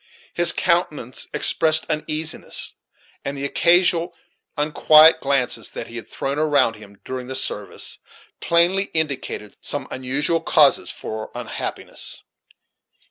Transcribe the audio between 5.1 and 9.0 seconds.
glances that he had thrown around him during the service plainly